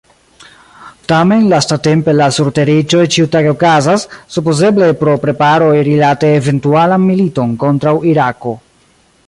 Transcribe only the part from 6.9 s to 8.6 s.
militon kontraŭ Irako.